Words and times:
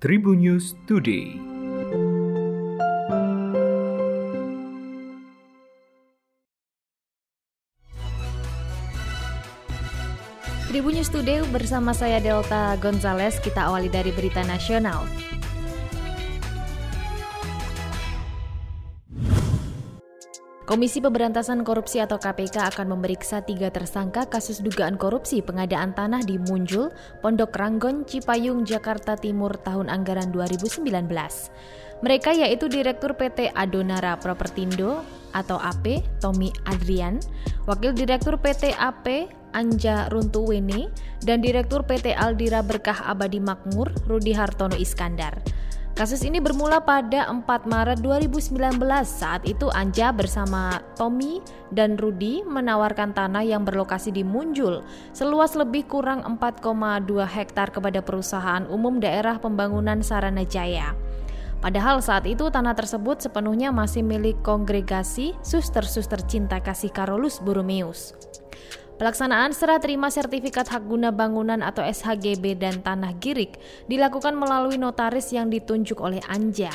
Tribun 0.00 0.40
News 0.40 0.72
Today. 0.88 1.36
Tribun 10.72 10.96
News 10.96 11.12
Today 11.12 11.44
bersama 11.52 11.92
saya 11.92 12.16
Delta 12.16 12.80
Gonzales, 12.80 13.36
kita 13.44 13.68
awali 13.68 13.92
dari 13.92 14.08
berita 14.16 14.40
nasional. 14.48 15.04
Komisi 20.70 21.02
Pemberantasan 21.02 21.66
Korupsi 21.66 21.98
atau 21.98 22.14
KPK 22.14 22.70
akan 22.70 22.94
memeriksa 22.94 23.42
tiga 23.42 23.74
tersangka 23.74 24.30
kasus 24.30 24.62
dugaan 24.62 24.94
korupsi 24.94 25.42
pengadaan 25.42 25.90
tanah 25.98 26.22
di 26.22 26.38
Munjul, 26.38 26.94
Pondok 27.18 27.58
Ranggon, 27.58 28.06
Cipayung, 28.06 28.62
Jakarta 28.62 29.18
Timur 29.18 29.58
tahun 29.58 29.90
anggaran 29.90 30.30
2019. 30.30 30.86
Mereka 32.06 32.30
yaitu 32.38 32.70
Direktur 32.70 33.18
PT 33.18 33.50
Adonara 33.50 34.14
Propertindo 34.22 35.02
atau 35.34 35.58
AP, 35.58 36.06
Tommy 36.22 36.54
Adrian, 36.70 37.18
Wakil 37.66 37.90
Direktur 37.90 38.38
PT 38.38 38.70
AP, 38.78 39.26
Anja 39.50 40.06
Runtuwene, 40.14 40.86
dan 41.26 41.42
Direktur 41.42 41.82
PT 41.82 42.14
Aldira 42.14 42.62
Berkah 42.62 43.10
Abadi 43.10 43.42
Makmur, 43.42 43.90
Rudi 44.06 44.38
Hartono 44.38 44.78
Iskandar. 44.78 45.34
Kasus 46.00 46.24
ini 46.24 46.40
bermula 46.40 46.80
pada 46.80 47.28
4 47.28 47.44
Maret 47.68 48.00
2019. 48.00 48.56
Saat 49.04 49.44
itu 49.44 49.68
Anja 49.68 50.08
bersama 50.16 50.80
Tommy 50.96 51.44
dan 51.76 52.00
Rudi 52.00 52.40
menawarkan 52.40 53.12
tanah 53.12 53.44
yang 53.44 53.68
berlokasi 53.68 54.08
di 54.08 54.24
Munjul 54.24 54.80
seluas 55.12 55.52
lebih 55.52 55.84
kurang 55.84 56.24
4,2 56.24 57.04
hektar 57.28 57.68
kepada 57.68 58.00
perusahaan 58.00 58.64
umum 58.72 58.96
daerah 58.96 59.36
pembangunan 59.44 60.00
Sarana 60.00 60.40
Jaya. 60.48 60.96
Padahal 61.60 62.00
saat 62.00 62.24
itu 62.24 62.48
tanah 62.48 62.72
tersebut 62.72 63.20
sepenuhnya 63.20 63.68
masih 63.68 64.00
milik 64.00 64.40
kongregasi 64.40 65.36
Suster-Suster 65.44 66.24
Cinta 66.24 66.64
Kasih 66.64 66.96
Karolus 66.96 67.44
Burumeus. 67.44 68.16
Pelaksanaan 69.00 69.56
serah 69.56 69.80
terima 69.80 70.12
sertifikat 70.12 70.68
hak 70.68 70.84
guna 70.84 71.08
bangunan 71.08 71.64
atau 71.64 71.80
SHGB 71.80 72.60
dan 72.60 72.84
tanah 72.84 73.16
girik 73.16 73.56
dilakukan 73.88 74.36
melalui 74.36 74.76
notaris 74.76 75.32
yang 75.32 75.48
ditunjuk 75.48 75.96
oleh 76.04 76.20
Anja. 76.28 76.68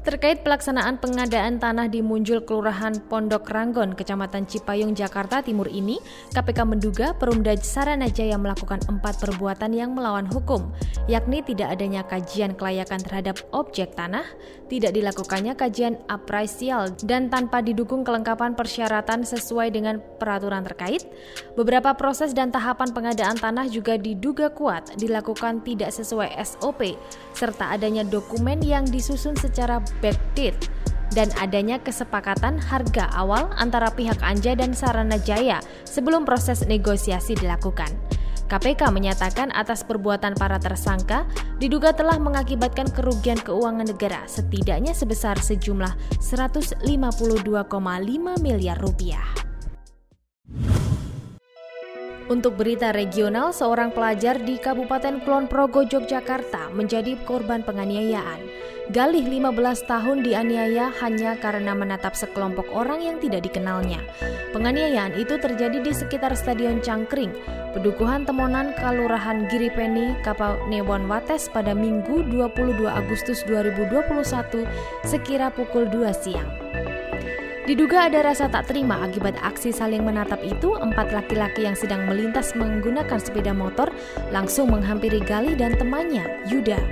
Terkait 0.00 0.40
pelaksanaan 0.40 0.96
pengadaan 0.96 1.60
tanah 1.60 1.84
di 1.92 2.00
Munjul 2.00 2.48
Kelurahan 2.48 3.04
Pondok 3.12 3.52
Ranggon, 3.52 3.92
Kecamatan 3.92 4.48
Cipayung, 4.48 4.96
Jakarta 4.96 5.44
Timur 5.44 5.68
ini, 5.68 6.00
KPK 6.32 6.64
menduga 6.64 7.12
Perumda 7.12 7.52
Saranajaya 7.60 8.40
melakukan 8.40 8.80
empat 8.88 9.20
perbuatan 9.20 9.76
yang 9.76 9.92
melawan 9.92 10.24
hukum, 10.24 10.72
yakni 11.04 11.44
tidak 11.44 11.76
adanya 11.76 12.00
kajian 12.08 12.56
kelayakan 12.56 12.96
terhadap 13.04 13.44
objek 13.52 13.92
tanah, 13.92 14.24
tidak 14.72 14.96
dilakukannya 14.96 15.52
kajian 15.52 16.00
apresial 16.08 16.88
dan 17.04 17.28
tanpa 17.28 17.60
didukung 17.60 18.00
kelengkapan 18.00 18.56
persyaratan 18.56 19.20
sesuai 19.28 19.68
dengan 19.68 20.00
peraturan 20.16 20.64
terkait, 20.64 21.04
beberapa 21.60 21.92
proses 21.92 22.32
dan 22.32 22.48
tahapan 22.48 22.88
pengadaan 22.96 23.36
tanah 23.36 23.68
juga 23.68 24.00
diduga 24.00 24.48
kuat 24.48 24.96
dilakukan 24.96 25.60
tidak 25.60 25.92
sesuai 25.92 26.40
SOP, 26.40 26.96
serta 27.36 27.76
adanya 27.76 28.00
dokumen 28.00 28.64
yang 28.64 28.88
disusun 28.88 29.36
secara 29.36 29.89
backdate 29.98 30.70
dan 31.10 31.30
adanya 31.42 31.82
kesepakatan 31.82 32.58
harga 32.62 33.10
awal 33.18 33.50
antara 33.58 33.90
pihak 33.90 34.22
Anja 34.22 34.54
dan 34.54 34.72
Sarana 34.72 35.18
Jaya 35.18 35.58
sebelum 35.82 36.22
proses 36.22 36.62
negosiasi 36.66 37.34
dilakukan. 37.34 37.90
KPK 38.50 38.90
menyatakan 38.90 39.54
atas 39.54 39.86
perbuatan 39.86 40.34
para 40.34 40.58
tersangka 40.58 41.22
diduga 41.62 41.94
telah 41.94 42.18
mengakibatkan 42.18 42.90
kerugian 42.90 43.38
keuangan 43.38 43.86
negara 43.86 44.26
setidaknya 44.26 44.90
sebesar 44.90 45.38
sejumlah 45.38 45.94
152,5 46.18 46.82
miliar 48.42 48.78
rupiah. 48.82 49.49
Untuk 52.30 52.62
berita 52.62 52.94
regional, 52.94 53.50
seorang 53.50 53.90
pelajar 53.90 54.38
di 54.38 54.54
Kabupaten 54.54 55.18
Kulon 55.26 55.50
Progo, 55.50 55.82
Yogyakarta 55.82 56.70
menjadi 56.70 57.18
korban 57.26 57.66
penganiayaan. 57.66 58.38
Galih 58.94 59.26
15 59.26 59.90
tahun 59.90 60.22
dianiaya 60.22 60.94
hanya 61.02 61.34
karena 61.42 61.74
menatap 61.74 62.14
sekelompok 62.14 62.70
orang 62.70 63.02
yang 63.02 63.18
tidak 63.18 63.50
dikenalnya. 63.50 63.98
Penganiayaan 64.54 65.18
itu 65.18 65.42
terjadi 65.42 65.82
di 65.82 65.90
sekitar 65.90 66.38
Stadion 66.38 66.78
Cangkring, 66.78 67.34
Pedukuhan 67.74 68.22
Temonan 68.22 68.78
Kalurahan 68.78 69.50
Giripeni, 69.50 70.14
Kapanewon 70.22 71.10
Wates 71.10 71.50
pada 71.50 71.74
Minggu 71.74 72.22
22 72.30 72.86
Agustus 72.86 73.42
2021 73.50 74.70
sekira 75.02 75.50
pukul 75.50 75.90
2 75.90 76.14
siang. 76.14 76.50
Diduga 77.70 78.10
ada 78.10 78.26
rasa 78.26 78.50
tak 78.50 78.66
terima 78.66 78.98
akibat 78.98 79.38
aksi 79.46 79.70
saling 79.70 80.02
menatap 80.02 80.42
itu, 80.42 80.74
empat 80.74 81.14
laki-laki 81.14 81.70
yang 81.70 81.78
sedang 81.78 82.02
melintas 82.02 82.50
menggunakan 82.58 83.14
sepeda 83.14 83.54
motor 83.54 83.94
langsung 84.34 84.74
menghampiri 84.74 85.22
Gali 85.22 85.54
dan 85.54 85.78
temannya, 85.78 86.26
Yuda. 86.50 86.82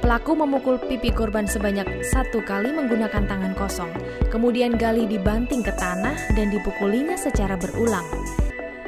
Pelaku 0.00 0.32
memukul 0.32 0.80
pipi 0.80 1.12
korban 1.12 1.44
sebanyak 1.44 2.08
satu 2.08 2.40
kali 2.40 2.72
menggunakan 2.72 3.28
tangan 3.28 3.52
kosong. 3.52 3.92
Kemudian 4.32 4.80
Gali 4.80 5.04
dibanting 5.04 5.60
ke 5.60 5.76
tanah 5.76 6.16
dan 6.32 6.48
dipukulinya 6.48 7.20
secara 7.20 7.60
berulang. 7.60 8.08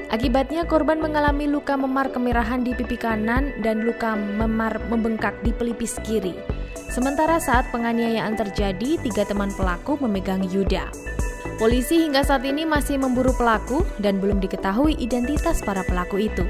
Akibatnya 0.09 0.65
korban 0.65 1.04
mengalami 1.04 1.44
luka 1.44 1.76
memar 1.76 2.16
kemerahan 2.16 2.65
di 2.65 2.72
pipi 2.72 2.97
kanan 2.97 3.53
dan 3.60 3.84
luka 3.84 4.16
memar 4.16 4.81
membengkak 4.88 5.36
di 5.44 5.53
pelipis 5.53 6.00
kiri. 6.00 6.53
Sementara 6.94 7.43
saat 7.43 7.66
penganiayaan 7.75 8.38
terjadi, 8.38 9.03
tiga 9.03 9.27
teman 9.27 9.50
pelaku 9.59 9.99
memegang 9.99 10.47
Yuda. 10.47 10.94
Polisi 11.59 12.06
hingga 12.06 12.22
saat 12.22 12.47
ini 12.47 12.62
masih 12.62 13.03
memburu 13.03 13.34
pelaku 13.34 13.82
dan 13.99 14.22
belum 14.22 14.38
diketahui 14.38 14.94
identitas 15.03 15.59
para 15.66 15.83
pelaku 15.83 16.31
itu. 16.31 16.47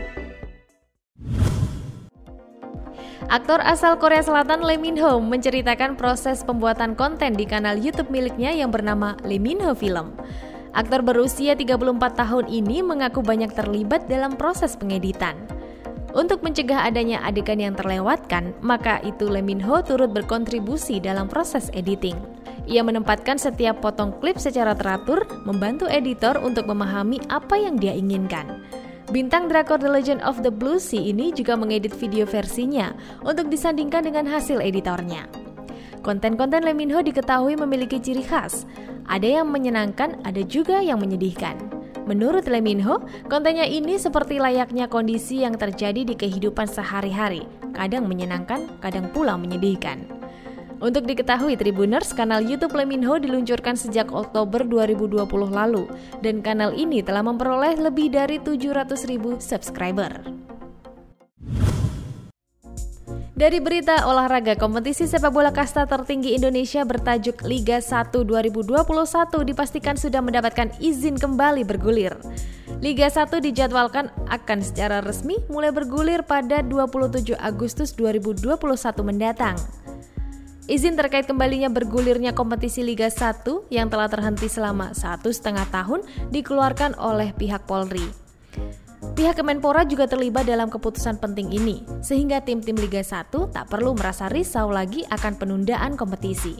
Aktor 3.32 3.64
asal 3.64 3.96
Korea 3.96 4.20
Selatan 4.20 4.68
Lee 4.68 4.76
Min 4.76 5.00
Ho 5.00 5.16
menceritakan 5.16 5.96
proses 5.96 6.44
pembuatan 6.44 6.92
konten 6.92 7.32
di 7.32 7.48
kanal 7.48 7.80
YouTube 7.80 8.12
miliknya 8.12 8.52
yang 8.52 8.68
bernama 8.68 9.16
Lee 9.24 9.40
Min 9.40 9.64
Ho 9.64 9.72
Film. 9.72 10.12
Aktor 10.76 11.00
berusia 11.00 11.56
34 11.56 12.20
tahun 12.20 12.52
ini 12.52 12.84
mengaku 12.84 13.24
banyak 13.24 13.48
terlibat 13.56 14.12
dalam 14.12 14.36
proses 14.36 14.76
pengeditan. 14.76 15.40
Untuk 16.14 16.46
mencegah 16.46 16.86
adanya 16.86 17.18
adegan 17.26 17.58
yang 17.58 17.74
terlewatkan, 17.74 18.54
maka 18.62 19.02
itu 19.02 19.26
Lee 19.26 19.42
Min 19.42 19.58
Ho 19.66 19.82
turut 19.82 20.14
berkontribusi 20.14 21.02
dalam 21.02 21.26
proses 21.26 21.74
editing. 21.74 22.14
Ia 22.70 22.86
menempatkan 22.86 23.34
setiap 23.34 23.82
potong 23.82 24.14
klip 24.22 24.38
secara 24.38 24.78
teratur, 24.78 25.26
membantu 25.42 25.90
editor 25.90 26.38
untuk 26.38 26.70
memahami 26.70 27.18
apa 27.34 27.58
yang 27.58 27.74
dia 27.74 27.90
inginkan. 27.98 28.62
Bintang 29.10 29.50
drakor 29.50 29.82
The 29.82 29.90
Legend 29.90 30.22
of 30.22 30.40
the 30.46 30.54
Blue 30.54 30.78
Sea 30.78 31.02
ini 31.02 31.34
juga 31.34 31.58
mengedit 31.58 31.92
video 31.98 32.24
versinya 32.30 32.94
untuk 33.26 33.50
disandingkan 33.50 34.06
dengan 34.06 34.24
hasil 34.30 34.62
editornya. 34.62 35.26
Konten-konten 36.06 36.62
Lee 36.62 36.78
Min 36.78 36.94
Ho 36.94 37.02
diketahui 37.02 37.58
memiliki 37.58 37.98
ciri 37.98 38.22
khas. 38.22 38.70
Ada 39.10 39.42
yang 39.42 39.50
menyenangkan, 39.50 40.22
ada 40.22 40.46
juga 40.46 40.78
yang 40.78 41.02
menyedihkan. 41.02 41.73
Menurut 42.04 42.44
Lee 42.44 42.60
Min 42.60 42.84
Ho, 42.84 43.00
kontennya 43.32 43.64
ini 43.64 43.96
seperti 43.96 44.36
layaknya 44.36 44.92
kondisi 44.92 45.40
yang 45.40 45.56
terjadi 45.56 46.04
di 46.04 46.12
kehidupan 46.12 46.68
sehari-hari, 46.68 47.48
kadang 47.72 48.04
menyenangkan, 48.04 48.68
kadang 48.84 49.08
pula 49.08 49.40
menyedihkan. 49.40 50.04
Untuk 50.84 51.08
diketahui 51.08 51.56
Tribuners, 51.56 52.12
kanal 52.12 52.44
YouTube 52.44 52.76
Lee 52.76 52.84
Min 52.84 53.00
Ho 53.08 53.16
diluncurkan 53.16 53.72
sejak 53.72 54.12
Oktober 54.12 54.68
2020 54.68 55.24
lalu, 55.48 55.88
dan 56.20 56.44
kanal 56.44 56.76
ini 56.76 57.00
telah 57.00 57.24
memperoleh 57.24 57.80
lebih 57.80 58.12
dari 58.12 58.36
700 58.36 59.08
ribu 59.08 59.40
subscriber. 59.40 60.43
Dari 63.34 63.58
berita 63.58 64.06
olahraga, 64.06 64.54
kompetisi 64.54 65.10
sepak 65.10 65.34
bola 65.34 65.50
kasta 65.50 65.90
tertinggi 65.90 66.38
Indonesia 66.38 66.86
bertajuk 66.86 67.42
Liga 67.42 67.82
1 67.82 68.14
2021 68.14 68.78
dipastikan 69.42 69.98
sudah 69.98 70.22
mendapatkan 70.22 70.70
izin 70.78 71.18
kembali 71.18 71.66
bergulir. 71.66 72.14
Liga 72.78 73.10
1 73.10 73.42
dijadwalkan 73.42 74.14
akan 74.30 74.62
secara 74.62 75.02
resmi 75.02 75.42
mulai 75.50 75.74
bergulir 75.74 76.22
pada 76.22 76.62
27 76.62 77.34
Agustus 77.34 77.90
2021 77.98 78.54
mendatang. 79.02 79.58
Izin 80.70 80.94
terkait 80.94 81.26
kembalinya 81.26 81.66
bergulirnya 81.66 82.38
kompetisi 82.38 82.86
Liga 82.86 83.10
1 83.10 83.66
yang 83.66 83.90
telah 83.90 84.06
terhenti 84.06 84.46
selama 84.46 84.94
satu 84.94 85.34
setengah 85.34 85.66
tahun 85.74 86.06
dikeluarkan 86.30 86.94
oleh 87.02 87.34
pihak 87.34 87.66
Polri. 87.66 88.06
Pihak 89.14 89.38
Kemenpora 89.38 89.86
juga 89.86 90.10
terlibat 90.10 90.42
dalam 90.42 90.66
keputusan 90.66 91.22
penting 91.22 91.54
ini, 91.54 91.86
sehingga 92.02 92.42
tim-tim 92.42 92.74
Liga 92.74 92.98
1 92.98 93.30
tak 93.54 93.70
perlu 93.70 93.94
merasa 93.94 94.26
risau 94.26 94.74
lagi 94.74 95.06
akan 95.06 95.38
penundaan 95.38 95.94
kompetisi. 95.94 96.58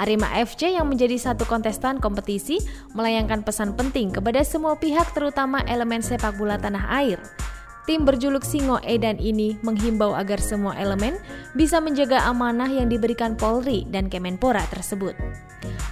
Arema 0.00 0.24
FC 0.40 0.72
yang 0.72 0.88
menjadi 0.88 1.20
satu 1.20 1.44
kontestan 1.44 2.00
kompetisi 2.00 2.64
melayangkan 2.96 3.44
pesan 3.44 3.76
penting 3.76 4.08
kepada 4.08 4.40
semua 4.40 4.80
pihak 4.80 5.12
terutama 5.12 5.60
elemen 5.68 6.00
sepak 6.00 6.40
bola 6.40 6.56
tanah 6.56 6.96
air. 6.96 7.20
Tim 7.84 8.08
berjuluk 8.08 8.42
Singo 8.42 8.80
Edan 8.80 9.20
ini 9.20 9.60
menghimbau 9.60 10.16
agar 10.16 10.40
semua 10.40 10.74
elemen 10.80 11.20
bisa 11.52 11.76
menjaga 11.78 12.24
amanah 12.24 12.72
yang 12.72 12.88
diberikan 12.88 13.36
Polri 13.36 13.84
dan 13.92 14.08
Kemenpora 14.08 14.64
tersebut. 14.72 15.12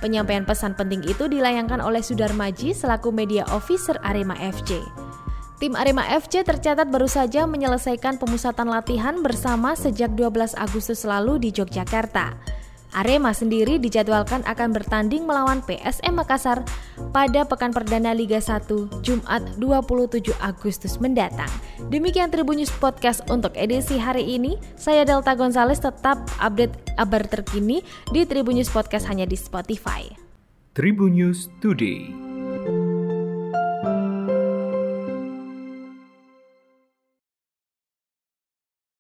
Penyampaian 0.01 0.49
pesan 0.49 0.75
penting 0.77 1.05
itu 1.05 1.29
dilayangkan 1.29 1.79
oleh 1.85 2.01
Sudar 2.01 2.33
Maji 2.33 2.73
selaku 2.73 3.13
media 3.13 3.45
officer 3.53 4.01
Arema 4.01 4.35
FC. 4.41 5.04
Tim 5.65 5.81
Arema 5.81 6.05
FC 6.05 6.45
tercatat 6.45 6.93
baru 6.93 7.09
saja 7.09 7.49
menyelesaikan 7.49 8.21
pemusatan 8.21 8.69
latihan 8.69 9.25
bersama 9.25 9.73
sejak 9.73 10.13
12 10.13 10.61
Agustus 10.61 11.09
lalu 11.09 11.41
di 11.41 11.57
Yogyakarta. 11.57 12.37
Arema 12.93 13.33
sendiri 13.33 13.81
dijadwalkan 13.81 14.45
akan 14.45 14.77
bertanding 14.77 15.25
melawan 15.25 15.65
PSM 15.65 16.21
Makassar 16.21 16.69
pada 17.17 17.49
pekan 17.49 17.73
perdana 17.73 18.13
Liga 18.13 18.45
1 18.45 19.01
Jumat 19.01 19.41
27 19.57 20.37
Agustus 20.45 21.01
mendatang. 21.01 21.49
Demikian 21.89 22.29
Tribunnews 22.29 22.69
Podcast 22.77 23.25
untuk 23.33 23.57
edisi 23.57 23.97
hari 23.97 24.37
ini. 24.37 24.61
Saya 24.77 25.09
Delta 25.09 25.33
Gonzales 25.33 25.81
tetap 25.81 26.21
update 26.45 26.93
kabar 26.93 27.25
terkini 27.25 27.81
di 28.13 28.29
Tribunnews 28.29 28.69
Podcast 28.69 29.09
hanya 29.09 29.25
di 29.25 29.41
Spotify. 29.41 30.13
Tribunnews 30.77 31.49
Today. 31.65 32.24